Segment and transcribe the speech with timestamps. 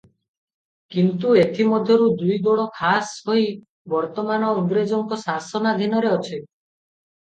[0.93, 3.45] କିନ୍ତୁ ଏଥି ମଧ୍ୟରୁ ଦୁଇ ଗଡ଼ ଖାସ ହୋଇ
[3.95, 6.41] ବର୍ତ୍ତମାନ ଇଂରେଜଙ୍କ ଶାସନାଧୀନରେ ଅଛି।